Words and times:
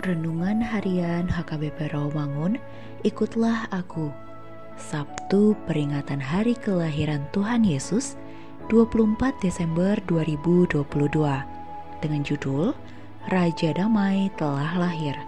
Renungan 0.00 0.64
Harian 0.64 1.28
HKBP 1.28 1.92
Rawamangun, 1.92 2.56
ikutlah 3.04 3.68
aku. 3.68 4.08
Sabtu 4.80 5.52
peringatan 5.68 6.16
hari 6.16 6.56
kelahiran 6.56 7.28
Tuhan 7.36 7.68
Yesus 7.68 8.16
24 8.72 9.20
Desember 9.44 10.00
2022 10.08 10.88
dengan 12.00 12.20
judul 12.24 12.72
Raja 13.28 13.76
Damai 13.76 14.32
telah 14.40 14.72
lahir. 14.80 15.20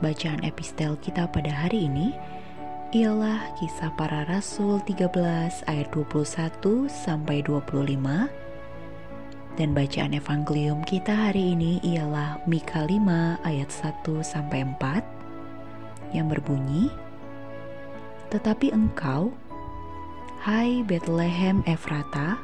Bacaan 0.00 0.40
epistel 0.40 0.96
kita 1.04 1.28
pada 1.28 1.52
hari 1.52 1.92
ini 1.92 2.16
ialah 2.96 3.52
kisah 3.60 3.92
para 4.00 4.24
rasul 4.32 4.80
13 4.88 5.68
ayat 5.68 5.92
21 5.92 6.88
sampai 6.88 7.44
25 7.44 7.68
dan 9.58 9.74
bacaan 9.74 10.14
evangelium 10.14 10.84
kita 10.86 11.10
hari 11.10 11.56
ini 11.56 11.82
ialah 11.82 12.38
Mika 12.46 12.86
5 12.86 13.42
ayat 13.42 13.70
1 13.70 14.06
sampai 14.22 14.66
4 14.78 16.14
yang 16.14 16.30
berbunyi 16.30 16.90
Tetapi 18.30 18.70
engkau 18.70 19.34
hai 20.46 20.86
Bethlehem 20.86 21.66
Efrata 21.66 22.38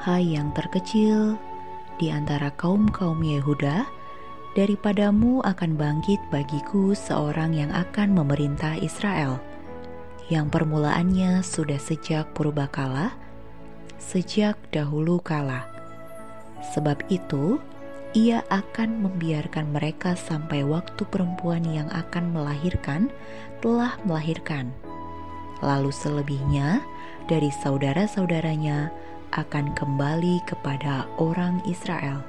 hai 0.00 0.24
yang 0.24 0.48
terkecil 0.56 1.36
di 2.00 2.08
antara 2.08 2.48
kaum-kaum 2.56 3.20
Yehuda 3.20 3.84
daripadamu 4.56 5.44
akan 5.44 5.76
bangkit 5.76 6.18
bagiku 6.32 6.96
seorang 6.96 7.54
yang 7.54 7.70
akan 7.70 8.16
memerintah 8.16 8.80
Israel. 8.80 9.38
Yang 10.32 10.46
permulaannya 10.56 11.44
sudah 11.44 11.78
sejak 11.78 12.32
purbakala 12.34 13.14
sejak 14.00 14.56
dahulu 14.72 15.20
kala. 15.20 15.68
Sebab 16.72 17.04
itu, 17.12 17.60
ia 18.16 18.42
akan 18.50 19.06
membiarkan 19.06 19.70
mereka 19.70 20.18
sampai 20.18 20.66
waktu 20.66 21.06
perempuan 21.06 21.62
yang 21.62 21.86
akan 21.94 22.34
melahirkan 22.34 23.12
telah 23.62 23.94
melahirkan. 24.02 24.72
Lalu 25.62 25.92
selebihnya 25.94 26.82
dari 27.28 27.52
saudara-saudaranya 27.62 28.90
akan 29.36 29.76
kembali 29.78 30.42
kepada 30.48 31.06
orang 31.22 31.62
Israel. 31.68 32.24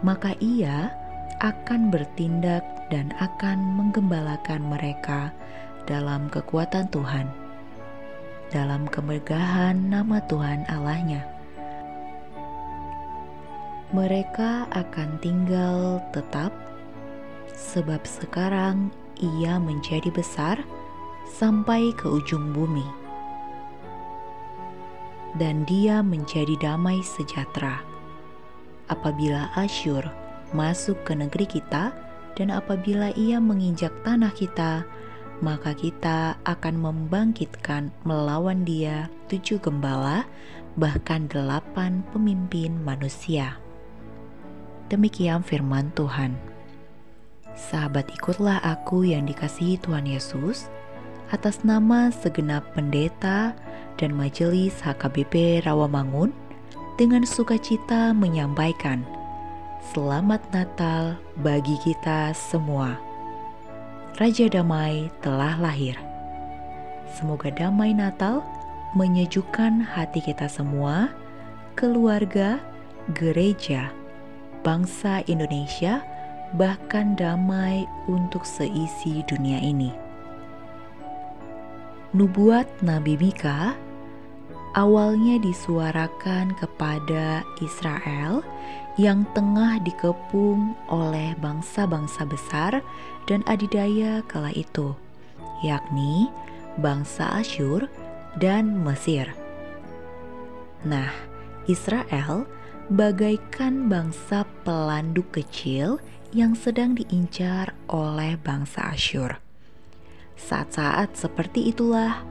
Maka 0.00 0.32
ia 0.40 0.94
akan 1.44 1.90
bertindak 1.92 2.64
dan 2.88 3.12
akan 3.20 3.58
menggembalakan 3.76 4.62
mereka 4.72 5.34
dalam 5.84 6.30
kekuatan 6.30 6.88
Tuhan 6.88 7.41
dalam 8.52 8.84
kemegahan 8.84 9.74
nama 9.88 10.20
Tuhan 10.28 10.68
Allahnya. 10.68 11.24
Mereka 13.96 14.68
akan 14.68 15.16
tinggal 15.24 16.04
tetap, 16.12 16.52
sebab 17.56 18.04
sekarang 18.04 18.92
ia 19.16 19.56
menjadi 19.56 20.12
besar 20.12 20.60
sampai 21.32 21.96
ke 21.96 22.08
ujung 22.08 22.52
bumi, 22.52 22.84
dan 25.40 25.64
dia 25.64 26.04
menjadi 26.04 26.52
damai 26.60 27.00
sejahtera. 27.00 27.80
Apabila 28.92 29.48
Asyur 29.56 30.04
masuk 30.52 31.00
ke 31.08 31.16
negeri 31.16 31.48
kita, 31.48 31.96
dan 32.36 32.52
apabila 32.52 33.12
ia 33.16 33.40
menginjak 33.40 33.92
tanah 34.04 34.32
kita, 34.32 34.84
maka 35.42 35.74
kita 35.74 36.38
akan 36.46 36.74
membangkitkan 36.78 37.90
melawan 38.06 38.62
dia 38.62 39.10
tujuh 39.26 39.58
gembala, 39.58 40.24
bahkan 40.78 41.26
delapan 41.26 42.06
pemimpin 42.14 42.78
manusia. 42.86 43.58
Demikian 44.88 45.42
firman 45.42 45.90
Tuhan. 45.98 46.38
Sahabat 47.52 48.08
ikutlah 48.14 48.62
aku 48.62 49.04
yang 49.04 49.28
dikasihi 49.28 49.76
Tuhan 49.82 50.08
Yesus, 50.08 50.70
atas 51.34 51.66
nama 51.66 52.08
segenap 52.08 52.62
pendeta 52.72 53.52
dan 53.98 54.14
majelis 54.16 54.78
HKBP 54.80 55.66
Rawamangun, 55.66 56.32
dengan 56.96 57.26
sukacita 57.26 58.14
menyampaikan 58.14 59.02
Selamat 59.90 60.40
Natal 60.54 61.18
bagi 61.42 61.74
kita 61.82 62.30
semua. 62.32 63.11
Raja 64.20 64.44
Damai 64.44 65.08
telah 65.24 65.56
lahir. 65.56 65.96
Semoga 67.08 67.48
damai 67.48 67.96
Natal 67.96 68.44
menyejukkan 68.92 69.80
hati 69.80 70.20
kita 70.20 70.52
semua, 70.52 71.08
keluarga, 71.80 72.60
gereja, 73.16 73.88
bangsa 74.60 75.24
Indonesia, 75.24 76.04
bahkan 76.60 77.16
damai 77.16 77.88
untuk 78.04 78.44
seisi 78.44 79.24
dunia 79.24 79.56
ini. 79.64 79.88
Nubuat 82.12 82.68
Nabi 82.84 83.16
Mika 83.16 83.72
awalnya 84.72 85.36
disuarakan 85.40 86.56
kepada 86.56 87.44
Israel 87.60 88.40
yang 89.00 89.24
tengah 89.32 89.80
dikepung 89.80 90.76
oleh 90.92 91.32
bangsa-bangsa 91.40 92.28
besar 92.28 92.84
dan 93.24 93.40
adidaya 93.48 94.20
kala 94.28 94.52
itu, 94.52 94.92
yakni 95.64 96.28
bangsa 96.76 97.40
Asyur 97.40 97.88
dan 98.36 98.84
Mesir. 98.84 99.32
Nah, 100.84 101.12
Israel 101.68 102.44
bagaikan 102.92 103.88
bangsa 103.88 104.44
pelanduk 104.66 105.30
kecil 105.32 106.02
yang 106.32 106.56
sedang 106.56 106.96
diincar 106.96 107.76
oleh 107.88 108.36
bangsa 108.40 108.92
Asyur. 108.92 109.40
Saat-saat 110.36 111.14
seperti 111.14 111.70
itulah 111.70 112.24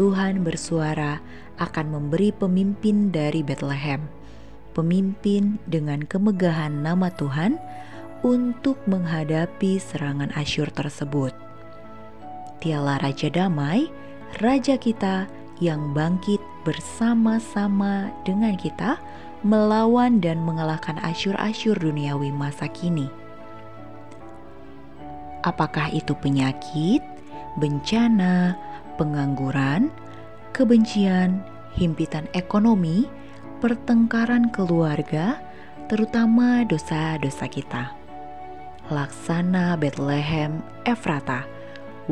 Tuhan 0.00 0.40
bersuara 0.40 1.20
akan 1.60 1.92
memberi 1.92 2.32
pemimpin 2.32 3.12
dari 3.12 3.44
Bethlehem 3.44 4.08
pemimpin 4.72 5.58
dengan 5.66 6.06
kemegahan 6.06 6.80
nama 6.80 7.10
Tuhan 7.12 7.58
untuk 8.24 8.78
menghadapi 8.86 9.80
serangan 9.80 10.30
Asyur 10.36 10.70
tersebut. 10.70 11.34
Tialah 12.60 13.00
Raja 13.00 13.32
Damai, 13.32 13.88
Raja 14.40 14.76
kita 14.76 15.28
yang 15.58 15.96
bangkit 15.96 16.40
bersama-sama 16.64 18.12
dengan 18.28 18.56
kita 18.56 19.00
melawan 19.40 20.20
dan 20.20 20.44
mengalahkan 20.44 21.00
Asyur-Asyur 21.00 21.80
duniawi 21.80 22.28
masa 22.28 22.68
kini. 22.68 23.08
Apakah 25.40 25.88
itu 25.88 26.12
penyakit, 26.20 27.00
bencana, 27.56 28.60
pengangguran, 29.00 29.88
kebencian, 30.52 31.40
himpitan 31.72 32.28
ekonomi, 32.36 33.08
pertengkaran 33.64 34.52
keluarga, 34.52 35.40
terutama 35.88 36.68
dosa-dosa 36.68 37.48
kita. 37.48 37.96
Laksana 38.92 39.80
Bethlehem 39.80 40.60
Efrata, 40.84 41.48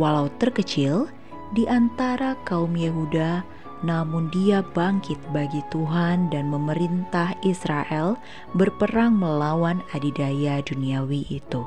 walau 0.00 0.32
terkecil 0.40 1.12
di 1.52 1.69
antara 1.69 2.32
kaum 2.49 2.73
Yehuda, 2.73 3.44
namun 3.84 4.32
dia 4.32 4.64
bangkit 4.73 5.20
bagi 5.31 5.61
Tuhan 5.69 6.32
dan 6.32 6.49
memerintah 6.49 7.37
Israel 7.44 8.17
berperang 8.56 9.12
melawan 9.12 9.84
adidaya 9.93 10.64
duniawi 10.64 11.29
itu. 11.29 11.62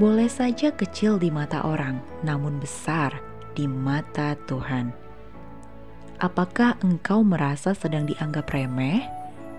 Boleh 0.00 0.32
saja 0.32 0.72
kecil 0.72 1.20
di 1.20 1.28
mata 1.28 1.60
orang, 1.60 2.00
namun 2.24 2.56
besar 2.56 3.29
di 3.60 3.68
mata 3.68 4.32
Tuhan. 4.48 4.88
Apakah 6.16 6.80
engkau 6.80 7.20
merasa 7.20 7.76
sedang 7.76 8.08
dianggap 8.08 8.48
remeh 8.56 9.04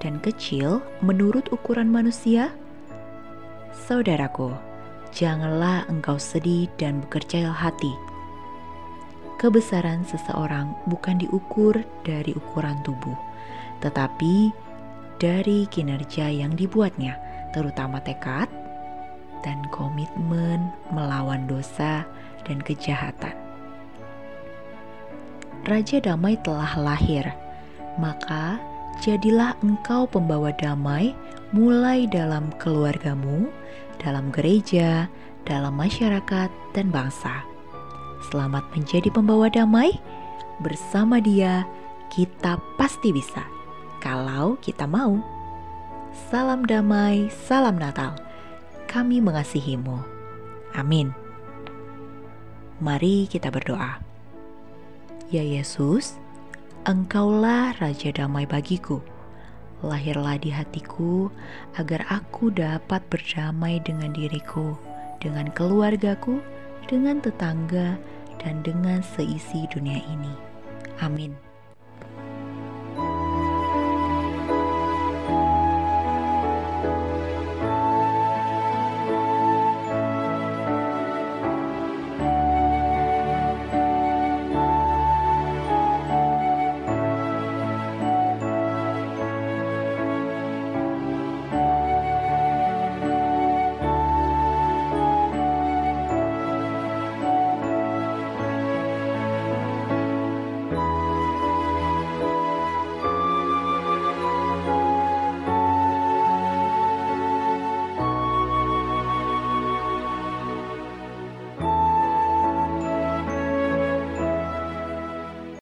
dan 0.01 0.17
kecil 0.25 0.81
menurut 1.05 1.45
ukuran 1.53 1.93
manusia? 1.93 2.49
Saudaraku, 3.85 4.57
janganlah 5.13 5.85
engkau 5.85 6.17
sedih 6.17 6.65
dan 6.81 7.05
bekerja 7.05 7.53
hati. 7.53 7.93
Kebesaran 9.37 10.01
seseorang 10.09 10.73
bukan 10.89 11.21
diukur 11.21 11.77
dari 12.01 12.33
ukuran 12.33 12.81
tubuh, 12.81 13.17
tetapi 13.85 14.49
dari 15.21 15.69
kinerja 15.69 16.25
yang 16.33 16.57
dibuatnya, 16.57 17.21
terutama 17.53 18.01
tekad 18.01 18.49
dan 19.45 19.61
komitmen 19.69 20.73
melawan 20.89 21.45
dosa 21.45 22.01
dan 22.49 22.61
kejahatan. 22.65 23.50
Raja 25.61 26.01
Damai 26.01 26.41
telah 26.41 26.73
lahir, 26.73 27.21
maka 28.01 28.57
jadilah 28.97 29.53
engkau 29.61 30.09
pembawa 30.09 30.49
damai 30.57 31.13
mulai 31.53 32.09
dalam 32.09 32.49
keluargamu, 32.57 33.45
dalam 34.01 34.33
gereja, 34.33 35.05
dalam 35.45 35.77
masyarakat, 35.77 36.49
dan 36.73 36.89
bangsa. 36.89 37.45
Selamat 38.33 38.65
menjadi 38.73 39.13
pembawa 39.13 39.53
damai. 39.53 39.93
Bersama 40.65 41.21
Dia, 41.21 41.65
kita 42.09 42.57
pasti 42.81 43.13
bisa, 43.13 43.45
kalau 44.01 44.57
kita 44.65 44.89
mau. 44.89 45.21
salam 46.27 46.65
damai, 46.65 47.29
salam 47.47 47.77
Natal. 47.77 48.17
Kami 48.89 49.23
mengasihimu. 49.23 50.03
Amin. 50.75 51.15
Mari 52.83 53.29
kita 53.31 53.47
berdoa. 53.47 54.10
Ya 55.31 55.47
Yesus, 55.47 56.19
Engkaulah 56.83 57.71
Raja 57.79 58.11
Damai 58.11 58.43
bagiku. 58.43 58.99
Lahirlah 59.79 60.35
di 60.35 60.51
hatiku 60.51 61.31
agar 61.79 62.03
aku 62.11 62.51
dapat 62.51 62.99
berdamai 63.07 63.79
dengan 63.79 64.11
diriku, 64.11 64.75
dengan 65.23 65.47
keluargaku, 65.55 66.43
dengan 66.91 67.23
tetangga, 67.23 67.95
dan 68.43 68.59
dengan 68.59 68.99
seisi 68.99 69.63
dunia 69.71 70.03
ini. 70.03 70.35
Amin. 70.99 71.50